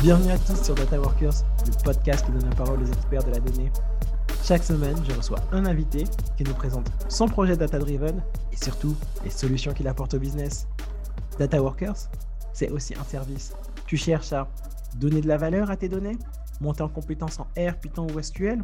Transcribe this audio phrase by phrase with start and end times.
[0.00, 1.32] Bienvenue à tous sur Data Workers,
[1.66, 3.70] le podcast qui donne la parole aux experts de la donnée.
[4.42, 6.04] Chaque semaine, je reçois un invité
[6.36, 10.66] qui nous présente son projet data driven et surtout les solutions qu'il apporte au business.
[11.38, 12.08] Data Workers,
[12.54, 13.52] c'est aussi un service.
[13.86, 14.48] Tu cherches à
[14.96, 16.16] donner de la valeur à tes données,
[16.60, 18.62] monter en compétences en R, Python ou SQL,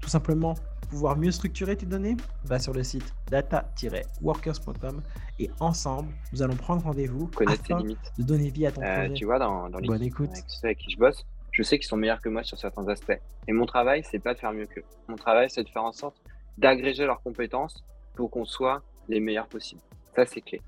[0.00, 0.56] tout simplement
[0.90, 5.02] pouvoir mieux structurer tes données, va sur le site data-workers.com
[5.38, 8.12] et ensemble, nous allons prendre rendez-vous connaître tes afin limites.
[8.18, 9.14] de donner vie à ton Euh, projet.
[9.14, 10.30] tu vois, dans, dans Bonne écoute.
[10.32, 12.86] avec ceux avec qui je bosse, je sais qu'ils sont meilleurs que moi sur certains
[12.88, 13.18] aspects.
[13.48, 14.84] Et mon travail, c'est pas de faire mieux qu'eux.
[15.08, 16.16] Mon travail, c'est de faire en sorte
[16.58, 17.82] d'agréger leurs compétences
[18.14, 19.80] pour qu'on soit les meilleurs possibles.
[20.14, 20.60] Ça, c'est clé.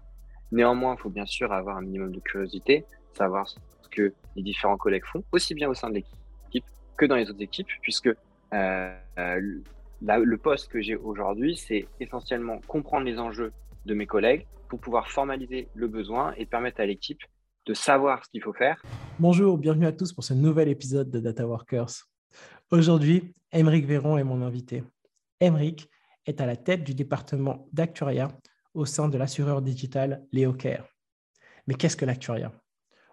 [0.51, 2.85] Néanmoins, il faut bien sûr avoir un minimum de curiosité,
[3.17, 3.57] savoir ce
[3.91, 6.65] que les différents collègues font, aussi bien au sein de l'équipe
[6.97, 8.09] que dans les autres équipes, puisque
[8.55, 9.59] euh, euh,
[10.03, 13.53] le poste que j'ai aujourd'hui, c'est essentiellement comprendre les enjeux
[13.87, 17.21] de mes collègues pour pouvoir formaliser le besoin et permettre à l'équipe
[17.67, 18.83] de savoir ce qu'il faut faire
[19.21, 22.09] Bonjour, bienvenue à tous pour ce nouvel épisode de Data Workers.
[22.71, 24.83] Aujourd'hui, Émeric Véron est mon invité.
[25.41, 25.89] Émeric
[26.27, 28.29] est à la tête du département d'actuariat
[28.75, 30.89] au sein de l'assureur digital Leocare.
[31.67, 32.53] Mais qu'est-ce que l'actuariat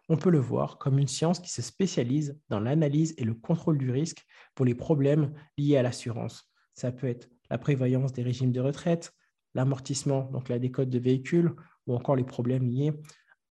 [0.07, 3.77] On peut le voir comme une science qui se spécialise dans l'analyse et le contrôle
[3.77, 6.48] du risque pour les problèmes liés à l'assurance.
[6.79, 9.13] Ça peut être la prévoyance des régimes de retraite,
[9.53, 11.53] l'amortissement, donc la décote de véhicules,
[11.85, 12.93] ou encore les problèmes liés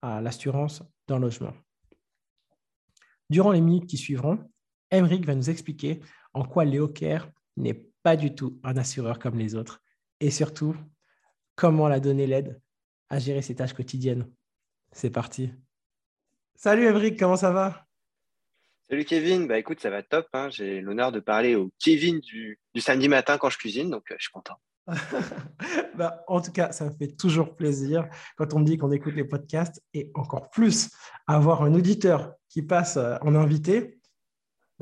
[0.00, 1.52] à l'assurance d'un logement.
[3.28, 4.38] Durant les minutes qui suivront,
[4.90, 6.00] Emeric va nous expliquer
[6.32, 9.82] en quoi Leocare n'est pas du tout un assureur comme les autres
[10.20, 10.74] et surtout
[11.54, 12.58] comment la donnée l'aide
[13.10, 14.26] à gérer ses tâches quotidiennes.
[14.90, 15.52] C'est parti.
[16.54, 17.87] Salut Emeric, comment ça va?
[18.90, 20.26] Salut Kevin, bah écoute, ça va top.
[20.32, 20.48] hein.
[20.50, 24.14] J'ai l'honneur de parler au Kevin du, du samedi matin quand je cuisine, donc euh,
[24.18, 24.56] je suis content.
[25.94, 29.14] Bah, En tout cas, ça me fait toujours plaisir quand on me dit qu'on écoute
[29.14, 30.90] les podcasts et encore plus
[31.26, 34.00] avoir un auditeur qui passe euh, en invité,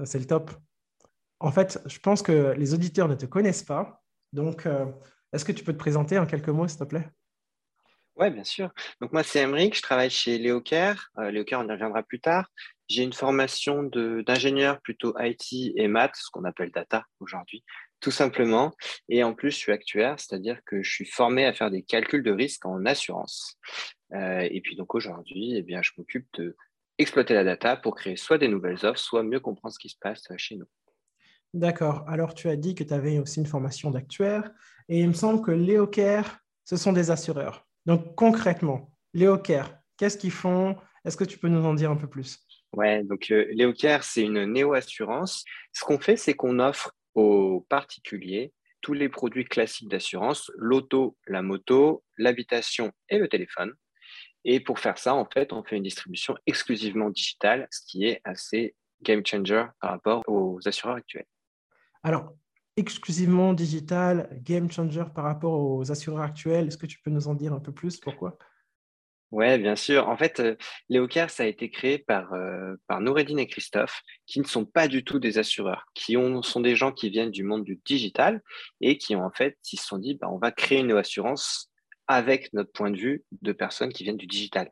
[0.05, 0.51] c'est le top.
[1.41, 4.03] En fait, je pense que les auditeurs ne te connaissent pas.
[4.33, 4.87] Donc, euh,
[5.33, 7.09] est-ce que tu peux te présenter en quelques mots, s'il te plaît?
[8.17, 8.71] Ouais, bien sûr.
[9.01, 11.11] Donc moi, c'est Emeric, je travaille chez Leocare.
[11.19, 12.51] Euh, Leocare, on y reviendra plus tard.
[12.89, 17.65] J'ai une formation d'ingénieur plutôt IT et maths, ce qu'on appelle data aujourd'hui,
[18.01, 18.75] tout simplement.
[19.09, 22.23] Et en plus, je suis actuaire, c'est-à-dire que je suis formé à faire des calculs
[22.23, 23.59] de risque en assurance.
[24.15, 26.57] Euh, et puis donc aujourd'hui, eh je m'occupe de
[26.99, 29.99] exploiter la data pour créer soit des nouvelles offres, soit mieux comprendre ce qui se
[30.01, 30.67] passe chez nous.
[31.53, 32.05] D'accord.
[32.09, 34.51] Alors, tu as dit que tu avais aussi une formation d'actuaire
[34.89, 37.67] et il me semble que Leocare, ce sont des assureurs.
[37.87, 40.77] Donc, concrètement, Leocare, qu'est-ce qu'ils font?
[41.05, 42.46] Est-ce que tu peux nous en dire un peu plus?
[42.73, 45.45] Ouais, donc euh, Leocare, c'est une néo-assurance.
[45.73, 51.43] Ce qu'on fait, c'est qu'on offre aux particuliers tous les produits classiques d'assurance, l'auto, la
[51.43, 53.73] moto, l'habitation et le téléphone.
[54.45, 58.21] Et pour faire ça, en fait, on fait une distribution exclusivement digitale, ce qui est
[58.23, 61.27] assez game changer par rapport aux assureurs actuels.
[62.05, 62.33] Alors,
[62.77, 66.69] exclusivement digital, game changer par rapport aux assureurs actuels.
[66.69, 67.99] Est-ce que tu peux nous en dire un peu plus?
[67.99, 68.39] Pourquoi?
[69.33, 70.09] Ouais, bien sûr.
[70.09, 70.55] En fait, euh,
[70.89, 75.05] Leocare, ça a été créé par, euh, par et Christophe, qui ne sont pas du
[75.05, 78.41] tout des assureurs, qui ont, sont des gens qui viennent du monde du digital
[78.81, 81.71] et qui ont en fait, ils se sont dit, bah, on va créer une assurance
[82.07, 84.71] avec notre point de vue de personnes qui viennent du digital.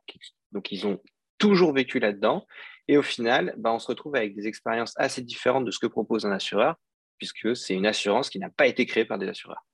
[0.52, 1.00] Donc, ils ont
[1.38, 2.46] toujours vécu là-dedans.
[2.86, 5.88] Et au final, bah, on se retrouve avec des expériences assez différentes de ce que
[5.88, 6.76] propose un assureur,
[7.18, 9.64] puisque c'est une assurance qui n'a pas été créée par des assureurs.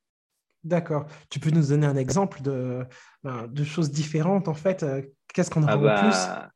[0.62, 1.06] D'accord.
[1.30, 2.84] Tu peux nous donner un exemple de,
[3.22, 6.50] ben, de choses différentes en fait euh, Qu'est-ce qu'on Ah en bah,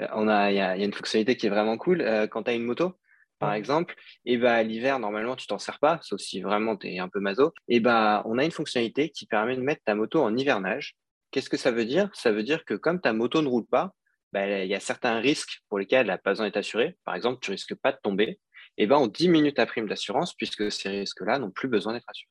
[0.00, 2.00] euh, on a, il y a, il y a une fonctionnalité qui est vraiment cool.
[2.00, 2.98] Euh, quand tu as une moto,
[3.38, 3.94] par exemple,
[4.26, 7.20] et bah, l'hiver, normalement, tu t'en sers pas, sauf si vraiment tu es un peu
[7.20, 7.54] maso.
[7.68, 10.94] Et bah, on a une fonctionnalité qui permet de mettre ta moto en hivernage.
[11.30, 12.10] Qu'est-ce que ça veut dire?
[12.12, 13.94] Ça veut dire que comme ta moto ne roule pas,
[14.32, 16.98] bah, il y a certains risques pour lesquels elle n'a pas besoin d'être assurée.
[17.04, 18.38] Par exemple, tu risques pas de tomber.
[18.76, 22.30] Et ben, on diminue ta prime d'assurance puisque ces risques-là n'ont plus besoin d'être assurés.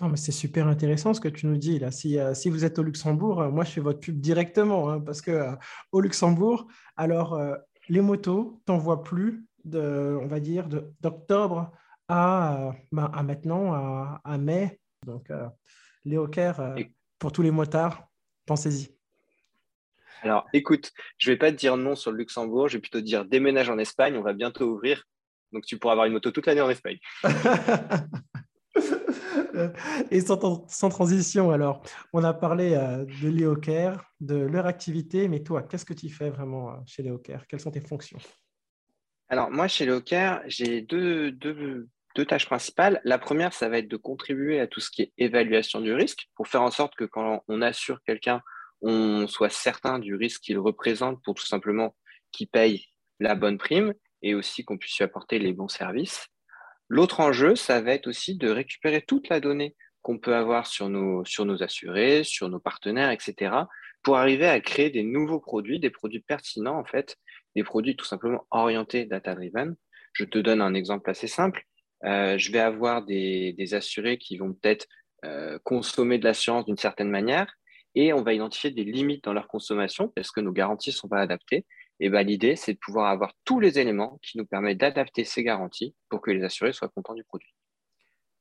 [0.00, 1.90] Non, mais c'est super intéressant ce que tu nous dis là.
[1.90, 5.00] Si, euh, si vous êtes au Luxembourg, euh, moi je fais votre pub directement hein,
[5.00, 5.52] parce que euh,
[5.92, 6.66] au Luxembourg,
[6.96, 7.40] alors
[7.88, 10.68] les motos, t'en vois plus de, on va dire,
[11.00, 11.70] d'octobre
[12.08, 14.80] à, ben, à maintenant, à, à mai.
[15.04, 15.48] Donc, euh,
[16.76, 18.08] Et- pour tous les motards,
[18.44, 18.94] pensez-y.
[20.22, 23.04] Alors, écoute, je vais pas te dire non sur le Luxembourg, je vais plutôt te
[23.04, 25.04] dire déménage en Espagne, on va bientôt ouvrir.
[25.52, 26.98] Donc, tu pourras avoir une moto toute l'année en Espagne.
[30.10, 31.82] Et sans, transition, alors,
[32.12, 36.08] on a parlé euh, de Léo Kerr, de leur activité, mais toi, qu'est-ce que tu
[36.08, 38.18] fais vraiment euh, chez Léo Kerr Quelles sont tes fonctions?
[39.28, 41.36] Alors, moi, chez Locker, j'ai deux
[42.28, 43.00] tâches principales.
[43.04, 46.28] La première, ça va être de contribuer à tout ce qui est évaluation du risque
[46.36, 48.40] pour faire en sorte que quand on assure quelqu'un,
[48.82, 51.96] on soit certain du risque qu'il représente pour tout simplement
[52.30, 52.86] qu'il paye
[53.18, 56.28] la bonne prime et aussi qu'on puisse lui apporter les bons services.
[56.88, 60.88] L'autre enjeu, ça va être aussi de récupérer toute la donnée qu'on peut avoir sur
[60.88, 63.52] nos, sur nos assurés, sur nos partenaires, etc.,
[64.02, 67.16] pour arriver à créer des nouveaux produits, des produits pertinents, en fait,
[67.56, 69.74] des produits tout simplement orientés data-driven.
[70.12, 71.64] Je te donne un exemple assez simple.
[72.04, 74.86] Euh, je vais avoir des, des, assurés qui vont peut-être
[75.24, 77.52] euh, consommer de l'assurance d'une certaine manière
[77.96, 81.08] et on va identifier des limites dans leur consommation parce que nos garanties ne sont
[81.08, 81.66] pas adaptées.
[82.00, 85.42] Et ben, l'idée, c'est de pouvoir avoir tous les éléments qui nous permettent d'adapter ces
[85.42, 87.54] garanties pour que les assurés soient contents du produit.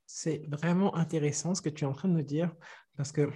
[0.05, 2.53] C'est vraiment intéressant ce que tu es en train de nous dire
[2.95, 3.29] parce que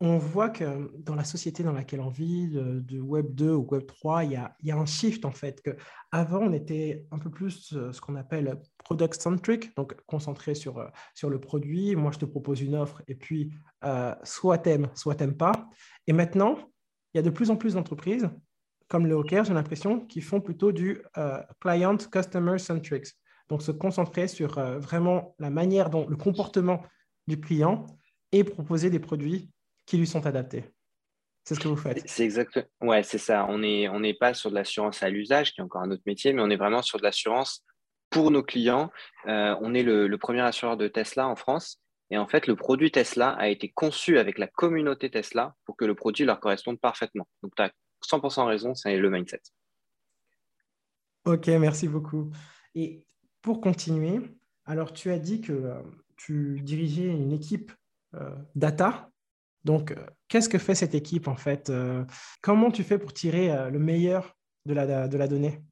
[0.00, 3.86] on voit que dans la société dans laquelle on vit, de, Web 2 ou Web
[3.86, 5.62] 3, il y, a, un shift en fait.
[5.62, 5.76] Que
[6.10, 10.78] avant, on était un peu plus euh, ce qu'on appelle product centric, donc concentré sur,
[10.78, 11.94] euh, sur le produit.
[11.94, 13.52] Moi, je te propose une offre et puis
[13.84, 15.68] euh, soit t'aimes, soit t'aimes pas.
[16.06, 16.58] Et maintenant,
[17.12, 18.28] il y a de plus en plus d'entreprises
[18.88, 21.02] comme le Hocker, j'ai l'impression, qui font plutôt du
[21.60, 23.06] client customer centric.
[23.48, 26.82] Donc, se concentrer sur euh, vraiment la manière dont le comportement
[27.26, 27.86] du client
[28.32, 29.50] et proposer des produits
[29.86, 30.64] qui lui sont adaptés.
[31.44, 32.02] C'est ce que vous faites.
[32.08, 32.66] C'est exact.
[32.80, 33.46] Ouais, c'est ça.
[33.50, 36.32] On n'est on pas sur de l'assurance à l'usage, qui est encore un autre métier,
[36.32, 37.62] mais on est vraiment sur de l'assurance
[38.08, 38.90] pour nos clients.
[39.26, 41.82] Euh, on est le, premier assureur de Tesla en France.
[42.10, 45.84] Et en fait, le produit Tesla a été conçu avec la communauté Tesla pour que
[45.84, 47.26] le produit leur corresponde parfaitement.
[47.42, 47.70] Donc, tu as
[48.04, 49.40] 100% raison, c'est le mindset.
[51.24, 52.30] Ok, merci beaucoup.
[52.74, 53.06] Et
[53.40, 54.20] pour continuer,
[54.66, 55.82] alors tu as dit que euh,
[56.16, 57.72] tu dirigeais une équipe
[58.14, 59.10] euh, data.
[59.64, 61.72] Donc, euh, qu'est-ce que fait cette équipe en fait
[62.42, 64.36] Comment tu fais pour tirer le meilleur
[64.66, 65.62] de la, de la donnée?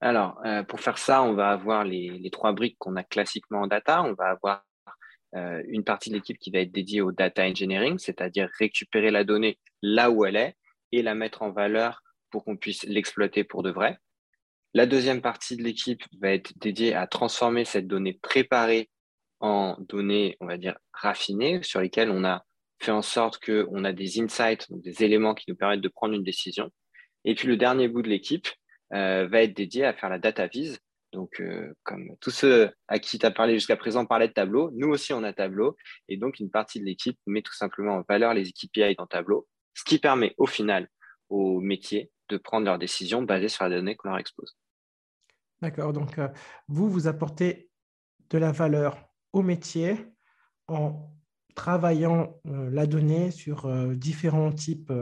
[0.00, 3.66] Alors, pour faire ça, on va avoir les, les trois briques qu'on a classiquement en
[3.66, 4.02] data.
[4.02, 4.62] On va avoir
[5.32, 9.58] une partie de l'équipe qui va être dédiée au data engineering, c'est-à-dire récupérer la donnée
[9.80, 10.54] là où elle est
[10.92, 13.98] et la mettre en valeur pour qu'on puisse l'exploiter pour de vrai.
[14.74, 18.90] La deuxième partie de l'équipe va être dédiée à transformer cette donnée préparée
[19.40, 22.44] en données, on va dire, raffinées, sur lesquelles on a
[22.80, 26.24] fait en sorte qu'on a des insights, des éléments qui nous permettent de prendre une
[26.24, 26.70] décision.
[27.24, 28.48] Et puis le dernier bout de l'équipe
[28.92, 30.78] euh, va être dédié à faire la data vise.
[31.12, 34.70] Donc, euh, comme tous ceux à qui tu as parlé jusqu'à présent parlaient de tableau,
[34.74, 35.76] nous aussi on a tableau.
[36.08, 39.46] Et donc, une partie de l'équipe met tout simplement en valeur les KPI dans tableau,
[39.76, 40.88] ce qui permet au final
[41.28, 44.56] aux métiers de prendre leurs décisions basées sur la donnée qu'on leur expose.
[45.60, 45.92] D'accord.
[45.92, 46.28] Donc, euh,
[46.66, 47.70] vous, vous apportez
[48.30, 48.96] de la valeur
[49.32, 49.96] au métier
[50.66, 51.12] en
[51.54, 54.92] travaillant euh, la donnée sur euh, différents types.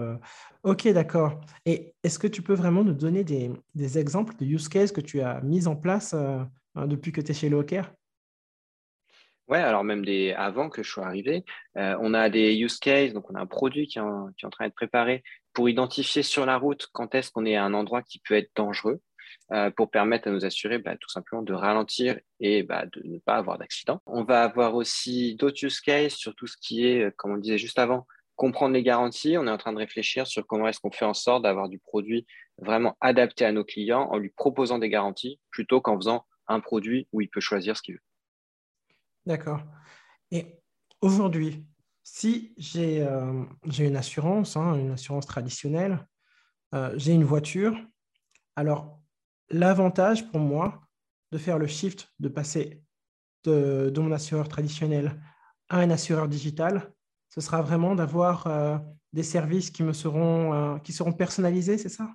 [0.62, 1.40] Ok, d'accord.
[1.64, 5.20] Et est-ce que tu peux vraiment nous donner des, exemples de use cases que tu
[5.20, 6.50] as mis en place hein,
[6.86, 7.82] depuis que tu es chez Locker?
[9.48, 11.44] Ouais, alors même des, avant que je sois arrivé,
[11.76, 14.46] on a des use cases, donc on a un produit qui est en, qui est
[14.46, 17.74] en train d'être préparé pour identifier sur la route quand est-ce qu'on est à un
[17.74, 19.00] endroit qui peut être dangereux.
[19.52, 23.18] Euh, pour permettre à nos assurés bah, tout simplement de ralentir et bah, de ne
[23.18, 24.00] pas avoir d'accident.
[24.06, 27.36] On va avoir aussi d'autres use cases sur tout ce qui est, euh, comme on
[27.36, 28.06] disait juste avant,
[28.36, 29.36] comprendre les garanties.
[29.36, 31.78] On est en train de réfléchir sur comment est-ce qu'on fait en sorte d'avoir du
[31.78, 32.26] produit
[32.56, 37.06] vraiment adapté à nos clients en lui proposant des garanties plutôt qu'en faisant un produit
[37.12, 38.02] où il peut choisir ce qu'il veut.
[39.26, 39.62] D'accord.
[40.30, 40.60] Et
[41.00, 41.66] aujourd'hui,
[42.02, 43.44] si j'ai euh,
[43.78, 46.06] une assurance, hein, une assurance traditionnelle,
[46.96, 47.76] j'ai une voiture,
[48.56, 49.00] alors
[49.48, 50.82] l'avantage pour moi
[51.32, 52.82] de faire le shift, de passer
[53.44, 55.20] de, mon assureur traditionnel
[55.68, 56.92] à un assureur digital,
[57.28, 58.78] ce sera vraiment d'avoir euh,
[59.12, 62.08] des services qui me seront, euh, qui seront personnalisés, c'est ça?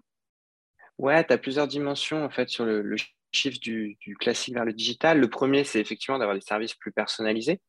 [0.98, 2.96] Ouais, tu as plusieurs dimensions en fait sur le,
[3.32, 5.20] shift du, classique vers le digital.
[5.20, 7.62] Le premier, c'est effectivement d'avoir des services plus personnalisés.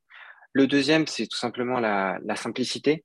[0.53, 3.05] Le deuxième, c'est tout simplement la, simplicité.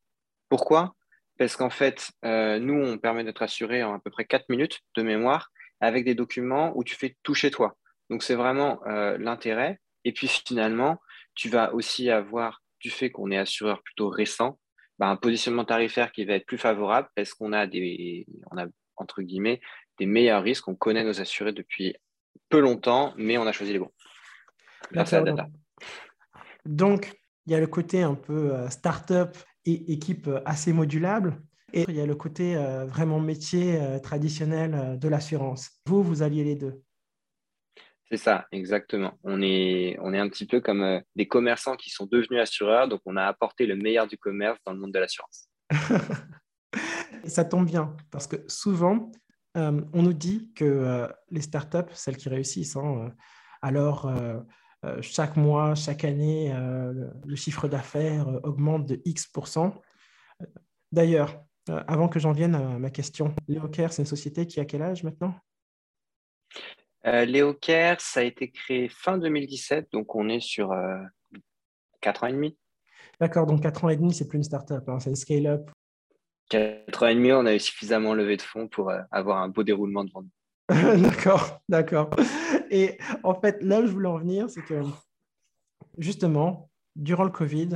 [0.50, 0.95] Pourquoi?
[1.38, 4.79] Parce qu'en fait, euh, nous, on permet d'être assuré en à peu près 4 minutes
[4.95, 7.75] de mémoire avec des documents où tu fais tout chez toi.
[8.09, 9.79] Donc, c'est vraiment euh, l'intérêt.
[10.05, 11.01] Et puis, finalement,
[11.33, 14.59] tu vas aussi avoir, du fait qu'on est assureur plutôt récent,
[15.00, 18.65] bah, un positionnement tarifaire qui va être plus favorable parce qu'on a des, on a,
[18.95, 19.59] entre guillemets,
[19.97, 20.67] des meilleurs risques.
[20.67, 21.95] On connaît nos assurés depuis
[22.49, 23.91] peu longtemps, mais on a choisi les bons.
[24.91, 25.47] Grâce à la data.
[26.65, 27.13] Donc,
[27.45, 31.41] il y a le côté un peu euh, start-up et équipe euh, assez modulable.
[31.73, 35.71] Et il y a le côté euh, vraiment métier euh, traditionnel de l'assurance.
[35.85, 36.81] Vous, vous alliez les deux.
[38.09, 39.17] C'est ça, exactement.
[39.23, 43.01] On est, on est un petit peu comme des commerçants qui sont devenus assureurs, donc
[43.05, 45.49] on a apporté le meilleur du commerce dans le monde de l'assurance.
[47.25, 49.11] ça tombe bien, parce que souvent,
[49.55, 53.13] on nous dit que les startups, celles qui réussissent, hein,
[53.62, 54.12] alors
[55.01, 59.74] chaque mois, chaque année, le, chiffre d'affaires augmente de X%.
[60.91, 64.65] D'ailleurs, avant que j'en vienne à ma question, Léo Kerr, c'est une société qui a
[64.65, 65.33] quel âge maintenant?
[67.03, 70.75] Léo Kerr, ça a été créé fin 2017, donc on est sur
[72.01, 72.57] 4 ans et demi.
[73.19, 75.69] D'accord, donc 4 ans et demi, c'est plus une start-up, hein, c'est une scale-up.
[76.49, 79.49] 4 ans et demi, on a eu suffisamment levé de fonds pour euh, avoir un
[79.49, 80.25] beau déroulement de vente.
[80.69, 82.09] d'accord, d'accord.
[82.69, 84.81] Et en fait, là où je voulais en venir, c'est que
[85.97, 87.69] justement, durant le Covid,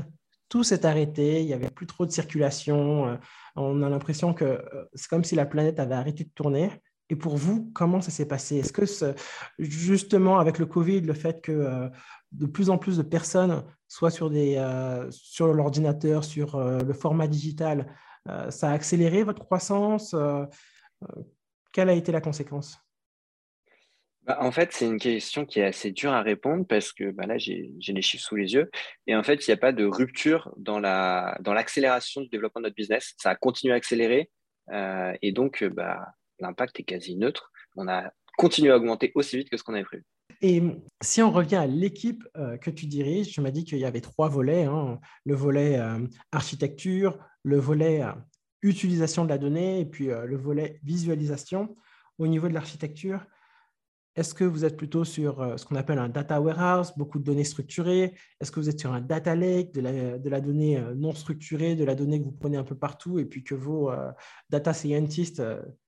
[0.49, 3.07] tout s'est arrêté, il n'y avait plus trop de circulation.
[3.07, 3.15] Euh,
[3.55, 6.71] on a l'impression que euh, c'est comme si la planète avait arrêté de tourner.
[7.11, 8.57] Et pour vous, comment ça s'est passé?
[8.57, 8.85] Est-ce que
[9.57, 11.89] justement avec le Covid, le fait que
[12.31, 14.31] de plus en plus de personnes soient sur,
[15.09, 17.87] sur l'ordinateur, sur le format digital,
[18.49, 20.15] ça a accéléré votre croissance
[21.71, 22.79] Quelle a été la conséquence?
[24.23, 27.25] Bah, en fait, c'est une question qui est assez dure à répondre parce que bah,
[27.25, 28.69] là, j'ai les chiffres sous les yeux.
[29.07, 32.65] Et en fait, il n'y a pas de rupture dans l'accélération dans du développement de
[32.65, 33.15] notre business.
[33.17, 34.29] Ça a continué à accélérer.
[35.21, 37.51] et donc, bah, l'impact est quasi neutre.
[37.75, 40.05] On a continué à augmenter aussi vite que ce qu'on avait prévu.
[40.41, 40.61] Et
[41.01, 43.99] si on revient à l'équipe euh, que tu diriges, tu m'as dit qu'il y avait
[43.99, 44.99] trois volets, hein.
[45.25, 45.99] le volet euh,
[46.31, 48.11] architecture, le volet euh,
[48.61, 51.77] utilisation de la donnée et puis le volet visualisation.
[52.17, 53.25] Au niveau de l'architecture,
[54.17, 57.45] est-ce que vous êtes plutôt sur ce qu'on appelle un data warehouse, beaucoup de données
[57.45, 58.15] structurées?
[58.41, 61.75] Est-ce que vous êtes sur un data lake, de la, de la, donnée non structurée,
[61.75, 63.91] de la donnée que vous prenez un peu partout et puis que vos
[64.49, 65.41] data scientists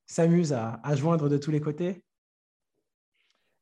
[0.06, 2.06] s'amusent à joindre de tous les côtés?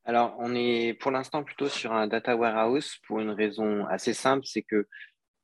[0.10, 4.44] Alors, on est pour l'instant plutôt sur un data warehouse pour une raison assez simple,
[4.44, 4.88] c'est que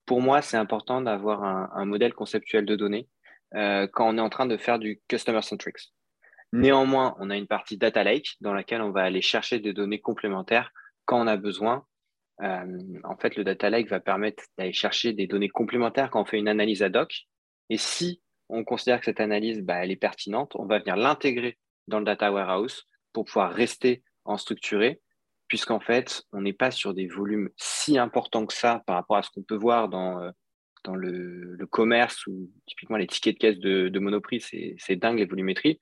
[0.05, 3.07] pour moi, c'est important d'avoir un, modèle conceptuel de données
[3.55, 5.93] euh, quand on est en train de faire du customer centrics.
[6.53, 9.99] Néanmoins, on a une partie data lake dans laquelle on va aller chercher des données
[9.99, 10.71] complémentaires
[11.05, 11.85] quand on a besoin.
[12.41, 16.25] Euh, en fait, le data lake va permettre d'aller chercher des données complémentaires quand on
[16.25, 17.27] fait une analyse ad hoc.
[17.69, 21.57] Et si on considère que cette analyse, bah, elle est pertinente, on va venir l'intégrer
[21.87, 25.01] dans le data warehouse pour pouvoir rester en structuré,
[25.47, 29.23] puisqu'en fait, on n'est pas sur des volumes si importants que ça par rapport à
[29.23, 30.31] ce qu'on peut voir dans, euh,
[30.83, 34.41] dans le, commerce ou typiquement les tickets de caisse de, de Monoprix,
[34.77, 35.79] c'est dingue les volumétries.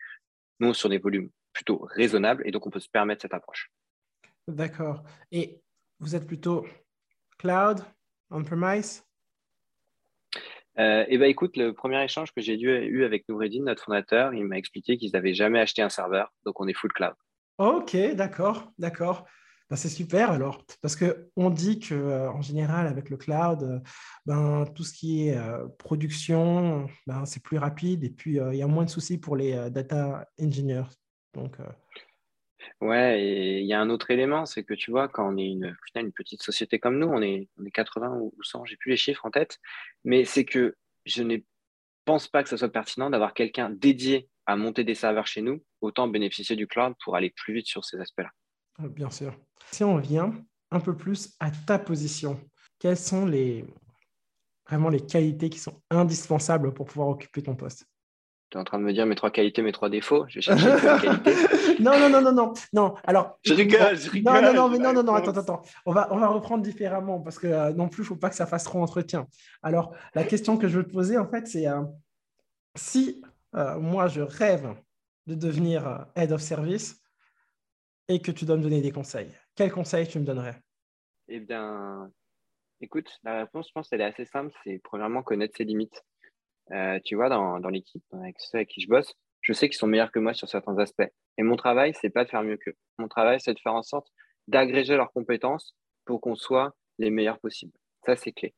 [0.59, 3.69] Nous, sur des volumes plutôt raisonnables et donc on peut se permettre cette approche.
[4.47, 5.03] D'accord.
[5.31, 5.61] Et
[5.99, 6.65] vous êtes plutôt
[7.37, 7.79] cloud,
[8.31, 9.05] on-premise?
[10.79, 14.45] Euh, eh ben, écoute, le premier échange que j'ai eu avec Noureddin, notre fondateur, il
[14.45, 17.13] m'a expliqué qu'ils n'avaient jamais acheté un serveur, donc on est full cloud.
[17.59, 19.25] Ok, d'accord, d'accord.
[19.69, 23.79] Ben, c'est super alors, parce qu'on dit qu'en euh, général, avec le cloud, euh,
[24.25, 28.61] ben, tout ce qui est euh, production, ben, c'est plus rapide et puis il y
[28.61, 30.89] a moins de soucis pour les data engineers.
[31.33, 31.57] Donc,
[32.81, 35.47] Ouais, et il y a un autre élément, c'est que tu vois, quand on est
[35.47, 38.91] une, une petite société comme nous, on est, on est 80 ou 100, j'ai plus
[38.91, 39.59] les chiffres en tête,
[40.03, 41.37] mais c'est que je ne
[42.05, 45.63] pense pas que ce soit pertinent d'avoir quelqu'un dédié à monter des serveurs chez nous,
[45.81, 48.31] autant bénéficier du cloud pour aller plus vite sur ces aspects-là.
[48.79, 49.33] Ah, bien sûr.
[49.71, 50.33] Si on vient
[50.71, 52.39] un peu plus à ta position,
[52.79, 53.65] quelles sont les,
[54.67, 57.85] vraiment les qualités qui sont indispensables pour pouvoir occuper ton poste?
[58.49, 60.25] Tu es en train de me dire mes trois qualités, mes trois défauts?
[60.27, 61.35] Je vais chercher les qualités.
[61.79, 62.93] non, non, non, non, non, non.
[63.03, 64.33] Alors, je rigole, je rigole.
[64.33, 65.61] Non, non, non, mais non, non, non, attends, attends.
[65.85, 68.29] On va, on va reprendre différemment parce que euh, non plus, il ne faut pas
[68.29, 69.27] que ça fasse trop entretien.
[69.63, 71.81] Alors, la question que je veux te poser, en fait, c'est euh,
[72.75, 73.23] si
[73.55, 74.75] euh, moi, je rêve
[75.27, 77.01] de devenir euh, head of service
[78.07, 79.31] et que tu dois me donner des conseils.
[79.55, 80.59] Quels conseils tu me donnerais?
[81.27, 82.11] Eh bien,
[82.81, 84.53] écoute, la réponse, je pense, elle est assez simple.
[84.63, 86.03] C'est premièrement connaître ses limites.
[86.71, 89.77] Euh, tu vois, dans, dans l'équipe, avec ceux avec qui je bosse, je sais qu'ils
[89.77, 91.09] sont meilleurs que moi sur certains aspects.
[91.37, 92.75] Et mon travail, c'est pas de faire mieux qu'eux.
[92.97, 94.07] Mon travail, c'est de faire en sorte
[94.47, 97.73] d'agréger leurs compétences pour qu'on soit les meilleurs possibles.
[98.05, 98.53] Ça, c'est clé.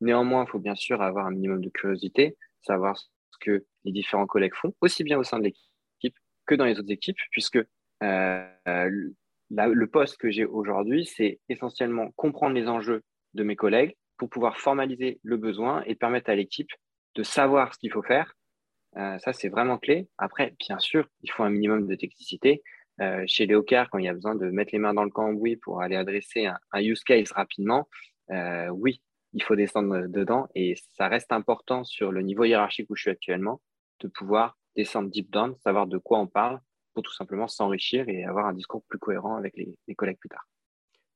[0.00, 4.26] Néanmoins, il faut bien sûr avoir un minimum de curiosité, savoir ce que les différents
[4.26, 7.58] collègues font, aussi bien au sein de l'équipe que dans les autres équipes, puisque
[8.02, 9.10] euh,
[9.50, 13.02] le poste que j'ai aujourd'hui, c'est essentiellement comprendre les enjeux
[13.34, 16.70] de mes collègues pour pouvoir formaliser le besoin et permettre à l'équipe
[17.14, 18.34] de savoir ce qu'il faut faire.
[18.96, 20.08] Euh, ça, c'est vraiment clé.
[20.18, 22.62] Après, bien sûr, il faut un minimum de technicité.
[23.00, 25.56] Euh, chez Léo quand il y a besoin de mettre les mains dans le cambouis
[25.56, 27.88] pour aller adresser un, un use case rapidement,
[28.70, 29.02] oui,
[29.34, 33.10] il faut descendre dedans et ça reste important sur le niveau hiérarchique où je suis
[33.10, 33.60] actuellement
[34.00, 36.60] de pouvoir descendre deep down, savoir de quoi on parle
[36.94, 40.46] pour tout simplement s'enrichir et avoir un discours plus cohérent avec les, collègues plus tard.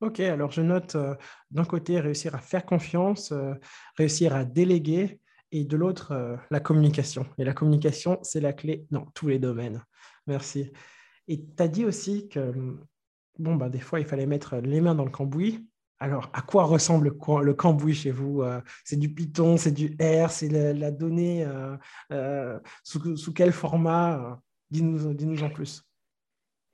[0.01, 1.15] Ok, alors je note euh,
[1.51, 3.53] d'un côté réussir à faire confiance, euh,
[3.97, 5.19] réussir à déléguer
[5.51, 7.25] et de l'autre euh, la communication.
[7.37, 9.83] Et la communication, c'est la clé dans tous les domaines.
[10.27, 10.71] Merci.
[11.27, 12.77] Et tu as dit aussi que
[13.39, 15.67] bon, bah, des fois, il fallait mettre les mains dans le cambouis
[15.99, 18.43] Alors, à quoi ressemble le, cambouis chez vous
[18.85, 21.45] C'est du Python, c'est du R, c'est la, donnée
[22.83, 24.39] sous, quel format?
[24.71, 25.83] Dis-nous dis en plus.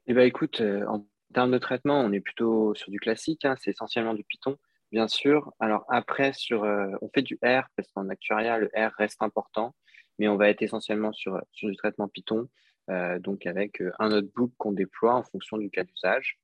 [0.07, 3.45] Eh ben, écoute, en termes de traitement, on est plutôt sur du classique.
[3.45, 4.57] Hein, c'est essentiellement du Python,
[4.91, 5.53] bien sûr.
[5.59, 9.75] Alors après, sur, on fait du R parce qu'en Actuaria, le R reste important,
[10.19, 12.47] mais on va être essentiellement sur, sur du traitement Python.
[12.91, 16.39] Euh, donc avec euh, un notebook qu'on déploie en fonction du cas d'usage.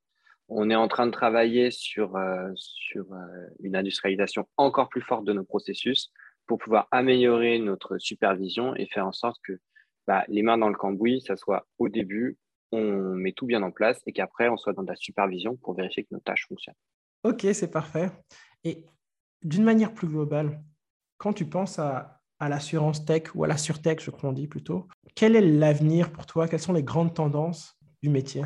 [0.47, 3.05] On est en train de travailler sur, euh, sur
[3.61, 6.11] une industrialisation encore plus forte de nos processus
[6.45, 9.53] pour pouvoir améliorer notre supervision et faire en sorte que
[10.07, 12.37] bah, les mains dans le cambouis, ça soit au début,
[12.71, 16.03] on met tout bien en place et qu'après, on soit dans la supervision pour vérifier
[16.03, 16.75] que nos tâches fonctionnent.
[17.23, 18.09] Ok, c'est parfait.
[18.63, 18.85] Et
[19.43, 20.63] d'une manière plus globale,
[21.17, 24.47] quand tu penses à à l'assurance tech ou à la surtech, je crois qu'on dit
[24.47, 24.87] plutôt.
[25.13, 26.47] Quel est l'avenir pour toi?
[26.47, 28.41] Quelles sont les grandes tendances du métier?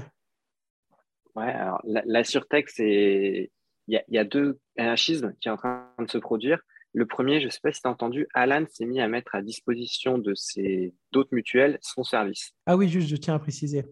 [1.33, 3.51] Ouais, alors la, surtech, c'est
[3.87, 6.59] il y, a, deux un schisme qui est en train de se produire.
[6.95, 9.35] Le premier, je ne sais pas si tu as entendu, Alan s'est mis à mettre
[9.35, 12.53] à disposition de ses d'autres mutuelles son service.
[12.65, 13.83] Ah oui, juste, je tiens à préciser.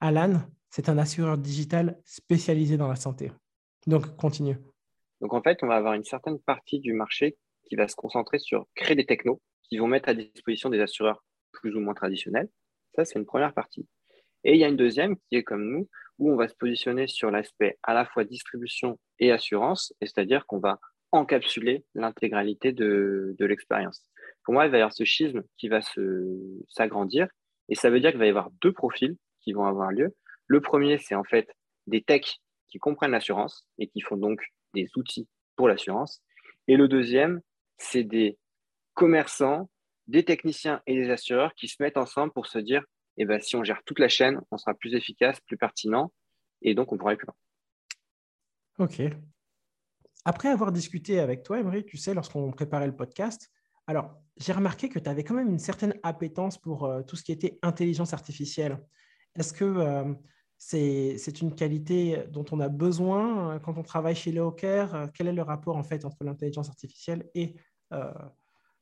[0.00, 3.30] Alan, c'est un assureur digital spécialisé dans la santé.
[3.86, 4.56] Donc, continue.
[5.20, 7.36] Donc, en fait, on va avoir une certaine partie du marché
[7.68, 11.24] qui va se concentrer sur créer des technos qui vont mettre à disposition des assureurs
[11.52, 12.48] plus ou moins traditionnels.
[12.96, 13.86] Ça, c'est une première partie.
[14.42, 15.88] Et il y a une deuxième qui est comme nous,
[16.18, 20.58] où on va se positionner sur l'aspect à la fois distribution et assurance, c'est-à-dire qu'on
[20.58, 20.80] va
[21.12, 24.02] encapsuler l'intégralité de, l'expérience.
[24.44, 25.80] Pour moi, il va y avoir ce schisme qui va
[26.68, 27.28] s'agrandir,
[27.68, 30.14] et ça veut dire qu'il va y avoir deux profils qui vont avoir lieu.
[30.46, 31.50] Le premier, c'est en fait
[31.86, 34.40] des techs qui comprennent l'assurance et qui font donc
[34.74, 36.22] des outils pour l'assurance.
[36.66, 37.40] Et le deuxième,
[37.78, 38.38] c'est des
[38.94, 39.70] commerçants,
[40.06, 42.84] des techniciens et des assureurs qui se mettent ensemble pour se dire
[43.16, 46.12] eh ben, si on gère toute la chaîne, on sera plus efficace, plus pertinent
[46.62, 48.86] et donc on pourra aller plus loin.
[48.86, 49.02] Ok.
[50.24, 53.50] Après avoir discuté avec toi, Emery, tu sais, lorsqu'on préparait le podcast,
[53.86, 57.24] alors j'ai remarqué que tu avais quand même une certaine appétence pour euh, tout ce
[57.24, 58.78] qui était intelligence artificielle.
[59.34, 60.14] Est-ce que euh,
[60.58, 65.32] c'est une qualité dont on a besoin euh, quand on travaille chez Leo Quel est
[65.32, 67.56] le rapport en fait entre l'intelligence artificielle et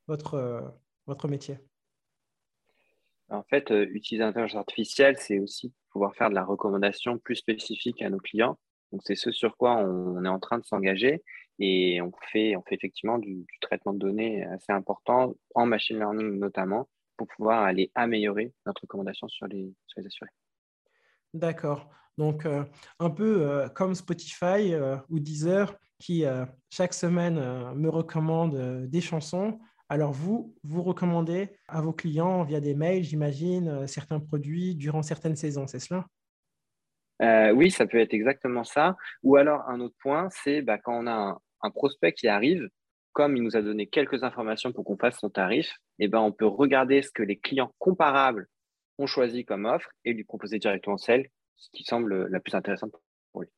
[0.09, 0.75] votre,
[1.07, 1.59] votre métier?
[3.29, 8.11] En fait, utiliser l'intelligence artificielle, c'est aussi pouvoir faire de la recommandation plus spécifique à
[8.11, 8.59] nos clients.
[8.93, 11.23] Donc, c'est ce sur quoi on, est en train de s'engager
[11.59, 17.27] et on fait, effectivement du, traitement de données assez important, en machine learning notamment, pour
[17.29, 20.31] pouvoir aller améliorer notre recommandation sur les, sur assurés.
[21.33, 21.91] D'accord.
[22.19, 22.65] Donc, euh,
[22.99, 24.75] un peu comme Spotify
[25.09, 26.25] ou Deezer, qui
[26.71, 27.37] chaque semaine
[27.75, 29.59] me recommande des chansons.
[29.89, 35.03] Alors vous, vous recommandez à vos clients via des mails, j'imagine, euh, certains produits durant
[35.03, 36.07] certaines saisons, c'est cela?
[37.23, 38.97] Euh, Oui, ça peut être exactement ça.
[39.23, 42.69] Ou alors un autre point, c'est bah, quand on a un, prospect qui arrive,
[43.13, 46.33] comme il nous a donné quelques informations pour qu'on fasse son tarif, eh ben, on
[46.33, 48.47] peut regarder ce que les clients comparables
[48.99, 51.29] ont choisi comme offre et lui proposer directement celle
[51.73, 52.93] qui semble la plus intéressante
[53.33, 53.49] pour lui.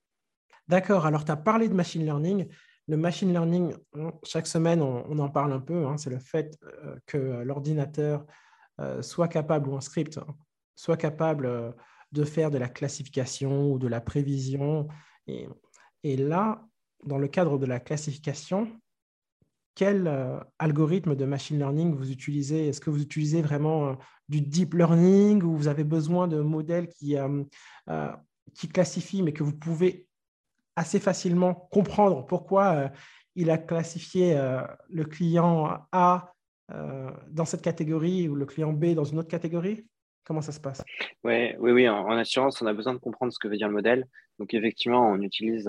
[0.69, 2.49] D'accord, alors tu as parlé de machine learning.
[2.87, 3.75] Le machine learning,
[4.23, 5.87] chaque semaine, on, en parle un peu.
[5.87, 8.25] Hein, c'est le fait euh, que l'ordinateur
[8.81, 10.27] euh, soit capable, ou un script, hein,
[10.75, 11.75] soit capable
[12.13, 14.89] de faire de la classification ou de la prévision.
[15.27, 16.67] Et, là,
[17.05, 18.71] dans le cadre de la classification,
[19.75, 20.11] quel
[20.59, 22.69] algorithme de machine learning vous utilisez?
[22.69, 23.97] Est-ce que vous utilisez vraiment
[24.29, 27.17] du deep learning ou vous avez besoin de modèles qui,
[28.55, 30.09] qui classifient mais que vous pouvez
[30.79, 32.89] assez facilement comprendre pourquoi euh,
[33.35, 36.33] il a classifié euh, le client A
[36.71, 39.87] euh, dans cette catégorie ou le client B dans une autre catégorie?
[40.29, 40.85] Comment ça se passe?
[41.25, 43.73] Ouais, Oui, oui, en, assurance, on a besoin de comprendre ce que veut dire le
[43.73, 44.07] modèle.
[44.39, 45.67] Donc, effectivement, on utilise,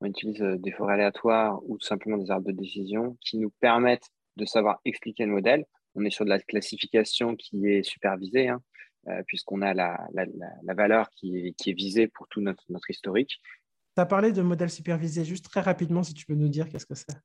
[0.00, 4.06] on utilise des forêts aléatoires ou tout simplement des arbres de décision qui nous permettent
[4.36, 5.64] de savoir expliquer le modèle.
[5.96, 8.62] On est sur de la classification qui est supervisée, hein,
[9.26, 10.26] puisqu'on a la, la,
[10.62, 13.40] la, valeur qui est, qui est visée pour tout notre, notre historique.
[13.96, 15.24] Tu as parlé de modèle supervisé.
[15.24, 17.18] Juste très rapidement, si tu peux nous dire qu'est-ce que c'est?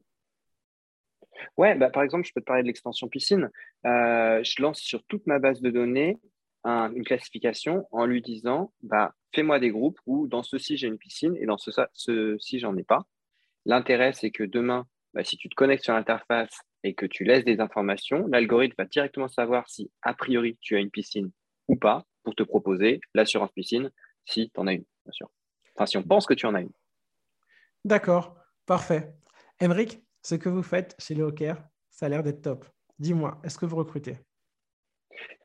[1.55, 3.51] Ouais, bah, par exemple, je peux te parler de l'extension piscine.
[3.85, 6.17] Euh, je lance sur toute ma base de données
[6.65, 11.35] une classification en lui disant bah, fais-moi des groupes où dans ceci j'ai une piscine
[11.37, 13.05] et dans ce, ceci j'en ai pas.
[13.65, 17.45] L'intérêt, c'est que demain, bah, si tu te connectes sur l'interface et que tu laisses
[17.45, 21.31] des informations, l'algorithme va directement savoir si a priori tu as une piscine
[21.67, 23.91] ou pas pour te proposer l'assurance piscine
[24.25, 25.29] si tu en as une, bien sûr.
[25.75, 26.71] Enfin, si on pense que tu en as une.
[27.85, 29.13] D'accord, parfait.
[29.59, 31.33] Emric, ce que vous faites chez le
[31.89, 32.65] ça a l'air d'être top.
[32.99, 34.17] Dis-moi, est-ce que vous recrutez?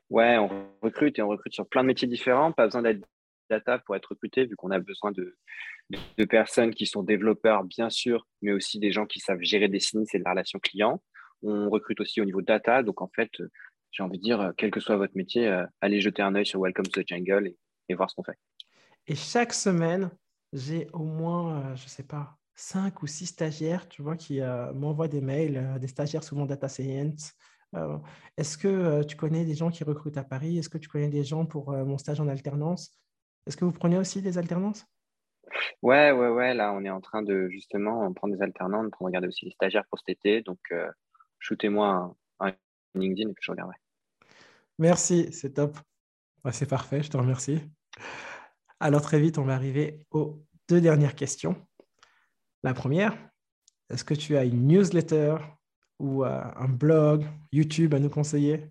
[0.09, 0.49] Ouais, on
[0.81, 2.51] recrute et on recrute sur plein de métiers différents.
[2.51, 3.07] Pas besoin d'être
[3.49, 5.35] data pour être recruté, vu qu'on a besoin de,
[6.25, 10.15] personnes qui sont développeurs, bien sûr, mais aussi des gens qui savent gérer des sinistres
[10.15, 11.01] et de la relation client.
[11.41, 12.83] On recrute aussi au niveau data.
[12.83, 13.29] Donc, en fait,
[13.91, 16.87] j'ai envie de dire, quel que soit votre métier, allez jeter un œil sur Welcome
[16.87, 17.53] to the Jungle
[17.87, 18.37] et, voir ce qu'on fait.
[19.07, 20.11] Et chaque semaine,
[20.53, 24.41] j'ai au moins, je ne sais pas, cinq ou six stagiaires, tu vois, qui
[24.73, 27.58] m'envoient des mails, des stagiaires souvent data science, euh,
[28.37, 30.57] est-ce que euh, tu connais des gens qui recrutent à Paris?
[30.57, 32.97] Est-ce que tu connais des gens pour euh, mon stage en alternance?
[33.45, 34.85] Est-ce que vous prenez aussi des alternances?
[35.81, 36.53] Ouais, ouais, ouais.
[36.53, 39.85] Là, on est en train de justement prendre des alternantes pour regarder aussi les stagiaires
[39.89, 40.41] pour cet été.
[40.41, 40.59] Donc,
[41.39, 42.53] shootez-moi un,
[42.95, 43.77] LinkedIn et puis je regarderai.
[44.77, 45.77] Merci, c'est top.
[46.51, 47.61] c'est parfait, je te remercie.
[48.79, 51.55] Alors, très vite, on va arriver aux deux dernières questions.
[52.63, 53.17] La première,
[53.89, 55.37] est-ce que tu as une newsletter?
[55.99, 58.65] Ou euh, un blog, YouTube à nous conseiller?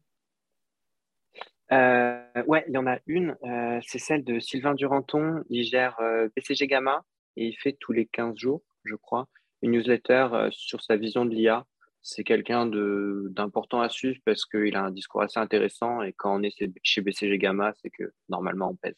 [1.73, 3.37] Euh, Ouais, il y en a une.
[3.45, 5.43] Euh, c'est celle de Sylvain Duranton.
[5.51, 5.99] Il gère
[6.37, 7.05] BCG Gamma
[7.37, 9.29] et il fait tous les 15 jours, je crois,
[9.63, 11.67] une newsletter sur sa vision de l'IA.
[12.01, 16.43] C'est quelqu'un d'important à suivre parce qu'il a un discours assez intéressant et quand on
[16.43, 18.97] est chez BCG Gamma, c'est que normalement on pèse.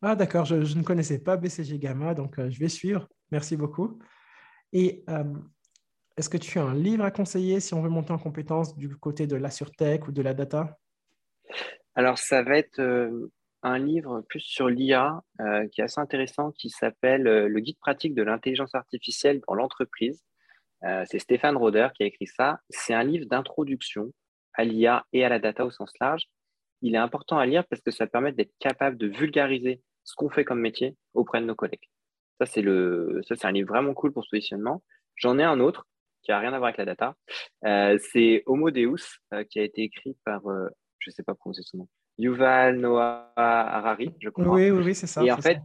[0.00, 3.08] Ah d'accord, je, ne connaissais pas BCG Gamma, donc je vais suivre.
[3.32, 3.98] Merci beaucoup.
[4.72, 5.04] Et
[6.18, 8.94] est-ce que tu as un livre à conseiller si on veut monter en compétence du
[8.96, 9.50] côté de la
[10.06, 10.76] ou de la data?
[11.94, 13.30] Alors, ça va être euh,
[13.62, 17.78] un livre plus sur l'IA euh, qui est assez intéressant, qui s'appelle euh, Le guide
[17.78, 20.24] pratique de l'intelligence artificielle dans l'entreprise.
[20.82, 22.60] c'est Stéphane Roder qui a écrit ça.
[22.68, 24.12] C'est un livre d'introduction
[24.54, 26.24] à l'IA et à la data au sens large.
[26.82, 30.30] Il est important à lire parce que ça permet d'être capable de vulgariser ce qu'on
[30.30, 31.88] fait comme métier auprès de nos collègues.
[32.40, 34.82] Ça, c'est un livre vraiment cool pour ce positionnement.
[35.16, 35.87] J'en ai un autre
[36.22, 37.14] qui n'a rien à voir avec la data.
[37.64, 41.34] Euh, c'est Homo Deus, euh, qui a été écrit par, euh, je ne sais pas
[41.34, 44.48] prononcer son nom, Yuval Noah Harari, je crois.
[44.48, 45.24] Oui, oui, oui c'est ça.
[45.24, 45.58] Et en, fait,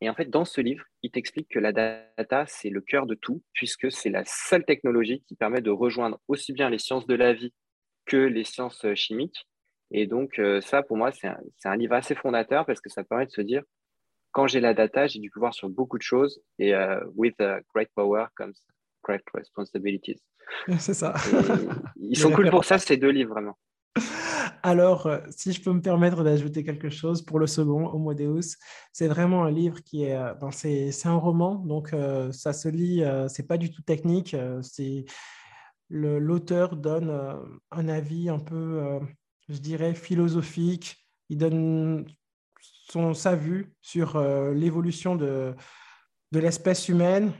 [0.00, 3.14] et en fait, dans ce livre, il t'explique que la data, c'est le cœur de
[3.14, 7.14] tout, puisque c'est la seule technologie qui permet de rejoindre aussi bien les sciences de
[7.14, 7.54] la vie
[8.04, 9.48] que les sciences chimiques.
[9.90, 13.26] Et donc, ça, pour moi, c'est un, un, livre assez fondateur parce que ça permet
[13.26, 13.62] de se dire,
[14.32, 16.42] quand j'ai la data, j'ai du pouvoir sur beaucoup de choses.
[16.58, 16.74] Et
[17.14, 17.36] with
[17.72, 18.52] great power comes
[19.02, 20.20] Correct Responsibilities.
[20.78, 21.14] C'est ça.
[21.96, 23.56] ils sont cool pour ça, ces deux livres, vraiment.
[24.62, 28.56] Alors, euh, si je peux me permettre d'ajouter quelque chose pour le second, Homo Deus,
[28.92, 32.68] c'est vraiment un livre qui est, euh, ben c'est, un roman, donc euh, ça se
[32.68, 35.04] lit, c'est pas du tout technique, c'est
[35.88, 37.12] l'auteur donne
[37.70, 38.98] un avis un peu,
[39.48, 40.96] je dirais, philosophique,
[41.28, 42.06] il donne
[42.90, 44.20] son, sa vue sur
[44.52, 45.54] l'évolution de,
[46.32, 47.32] de l'espèce humaine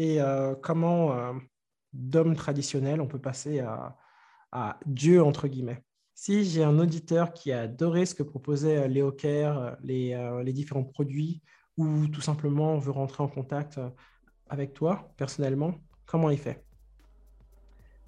[0.00, 1.34] et euh, comment euh,
[1.92, 3.96] d'homme traditionnel on peut passer à,
[4.86, 5.84] Dieu, entre guillemets.
[6.14, 10.52] Si j'ai un auditeur qui a adoré ce que proposait euh, Léo Kerr, les, les,
[10.54, 11.42] différents produits,
[11.76, 13.78] ou tout simplement veut rentrer en contact
[14.48, 15.74] avec toi personnellement,
[16.06, 16.64] comment il fait?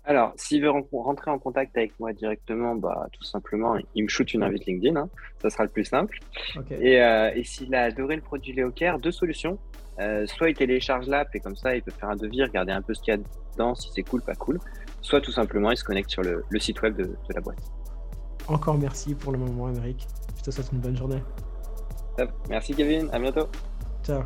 [0.04, 4.34] Alors, s'il veut rentrer en contact avec moi directement, bah, tout simplement, il me shoot
[4.34, 4.96] une invite LinkedIn.
[4.96, 5.08] Hein.
[5.40, 6.18] Ça sera le plus simple.
[6.72, 9.58] Et, et s'il a adoré le produit Léo Care, deux solutions.
[10.00, 12.82] Euh, soit il télécharge l'app et comme ça, il peut faire un devis, regarder un
[12.82, 13.20] peu ce qu'il y a
[13.52, 14.58] dedans, si c'est cool, pas cool.
[15.00, 17.60] Soit tout simplement, il se connecte sur le, site web de, de, la boîte.
[18.48, 20.06] Encore merci pour le moment, Émeric.
[20.38, 21.22] Je te souhaite une bonne journée.
[22.48, 23.08] Merci, Kevin.
[23.12, 23.48] À bientôt.
[24.04, 24.22] Ciao.